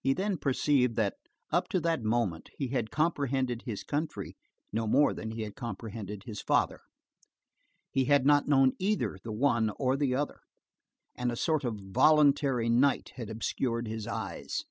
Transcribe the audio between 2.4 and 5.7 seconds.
he had comprehended his country no more than he had